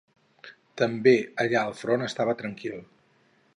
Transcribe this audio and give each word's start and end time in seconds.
També 0.81 1.13
allà 1.45 1.63
el 1.71 1.77
front 1.83 2.07
estava 2.07 2.37
tranquil 2.43 2.83